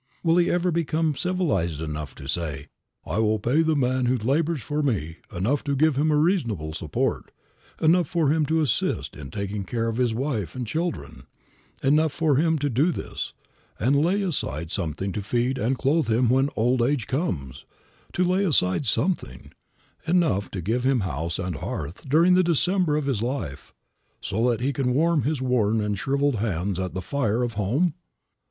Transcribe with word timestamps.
Will 0.23 0.37
he 0.37 0.49
ever 0.49 0.71
become 0.71 1.13
civilized 1.13 1.79
enough 1.79 2.15
to 2.15 2.25
say: 2.25 2.69
"I 3.05 3.19
will 3.19 3.37
pay 3.37 3.61
the 3.61 3.75
man 3.75 4.07
who 4.07 4.17
labors 4.17 4.63
for 4.63 4.81
me 4.81 5.17
enough 5.31 5.63
to 5.65 5.75
give 5.75 5.95
him 5.95 6.09
a 6.09 6.15
reasonable 6.17 6.73
support, 6.73 7.29
enough 7.79 8.07
for 8.07 8.31
him 8.33 8.47
to 8.47 8.61
assist 8.61 9.15
in 9.15 9.29
taking 9.29 9.63
care 9.63 9.87
of 9.87 9.99
wife 10.13 10.55
and 10.55 10.65
children, 10.65 11.27
enough 11.83 12.11
for 12.13 12.37
him 12.37 12.57
to 12.57 12.67
do 12.67 12.91
this, 12.91 13.33
and 13.79 13.95
lay 13.95 14.23
aside 14.23 14.71
something 14.71 15.11
to 15.11 15.21
feed 15.21 15.59
and 15.59 15.77
clothe 15.77 16.09
him 16.11 16.29
when 16.29 16.49
old 16.55 16.81
age 16.81 17.05
comes; 17.05 17.63
to 18.13 18.23
lay 18.23 18.43
aside 18.43 18.87
something, 18.87 19.53
enough 20.07 20.49
to 20.49 20.63
give 20.63 20.83
him 20.83 21.01
house 21.01 21.37
and 21.37 21.57
hearth 21.57 22.09
during 22.09 22.33
the 22.33 22.41
December 22.41 22.95
of 22.97 23.05
his 23.05 23.21
life, 23.21 23.71
so 24.19 24.49
that 24.49 24.61
he 24.61 24.73
can 24.73 24.95
warm 24.95 25.21
his 25.21 25.43
worn 25.43 25.79
and 25.79 25.99
shriveled 25.99 26.37
hands 26.37 26.79
at 26.79 26.95
the 26.95 27.03
fire 27.03 27.43
of 27.43 27.53
home"? 27.53 27.93